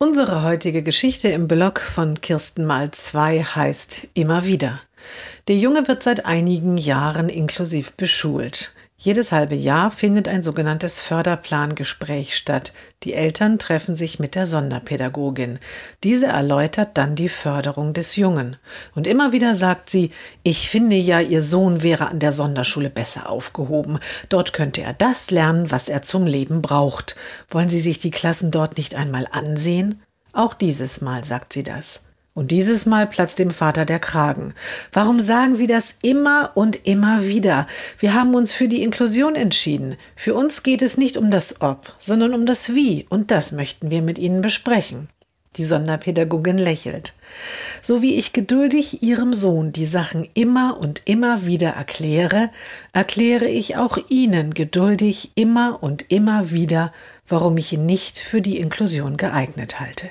[0.00, 4.78] Unsere heutige Geschichte im Blog von Kirsten mal 2 heißt Immer wieder.
[5.48, 8.72] Der Junge wird seit einigen Jahren inklusiv beschult.
[9.00, 12.72] Jedes halbe Jahr findet ein sogenanntes Förderplangespräch statt.
[13.04, 15.60] Die Eltern treffen sich mit der Sonderpädagogin.
[16.02, 18.56] Diese erläutert dann die Förderung des Jungen.
[18.96, 20.10] Und immer wieder sagt sie,
[20.42, 24.00] ich finde ja, Ihr Sohn wäre an der Sonderschule besser aufgehoben.
[24.30, 27.14] Dort könnte er das lernen, was er zum Leben braucht.
[27.48, 30.02] Wollen Sie sich die Klassen dort nicht einmal ansehen?
[30.32, 32.02] Auch dieses Mal sagt sie das.
[32.38, 34.54] Und dieses Mal platzt dem Vater der Kragen.
[34.92, 37.66] Warum sagen Sie das immer und immer wieder?
[37.98, 39.96] Wir haben uns für die Inklusion entschieden.
[40.14, 43.90] Für uns geht es nicht um das Ob, sondern um das Wie, und das möchten
[43.90, 45.08] wir mit Ihnen besprechen.
[45.56, 47.14] Die Sonderpädagogin lächelt.
[47.82, 52.50] So wie ich geduldig Ihrem Sohn die Sachen immer und immer wieder erkläre,
[52.92, 56.92] erkläre ich auch Ihnen geduldig immer und immer wieder,
[57.26, 60.08] warum ich ihn nicht für die Inklusion geeignet halte.